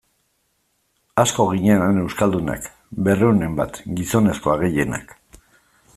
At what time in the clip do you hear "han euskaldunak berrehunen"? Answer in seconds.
1.87-3.55